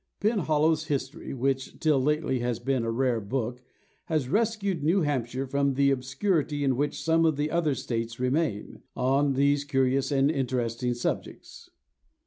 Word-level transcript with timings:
Penhallow's 0.19 0.85
History, 0.85 1.31
which 1.31 1.77
till 1.79 2.01
lately 2.01 2.39
has 2.39 2.57
been 2.57 2.83
a 2.83 2.89
rare 2.89 3.19
book, 3.21 3.61
has 4.05 4.29
rescued 4.29 4.81
New 4.83 5.01
Hampshire 5.01 5.45
from 5.45 5.75
the 5.75 5.91
obscurity 5.91 6.63
in 6.63 6.75
which 6.75 6.99
some 7.03 7.23
of 7.23 7.35
the 7.37 7.51
other 7.51 7.75
states 7.75 8.19
remain, 8.19 8.81
on 8.95 9.33
these 9.33 9.63
curious 9.63 10.11
and 10.11 10.31
interesting 10.31 10.95
subjects. 10.95 11.69